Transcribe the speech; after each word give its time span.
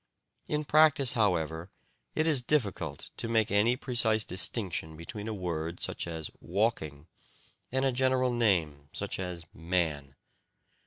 In 0.47 0.65
practice, 0.65 1.13
however, 1.13 1.69
it 2.15 2.25
is 2.25 2.41
difficult 2.41 3.11
to 3.17 3.27
make 3.27 3.51
any 3.51 3.75
precise 3.75 4.23
distinction 4.23 4.97
between 4.97 5.27
a 5.27 5.31
word 5.35 5.79
such 5.79 6.07
as 6.07 6.31
"walking" 6.39 7.05
and 7.71 7.85
a 7.85 7.91
general 7.91 8.33
name 8.33 8.89
such 8.93 9.19
as 9.19 9.43
"man." 9.53 10.15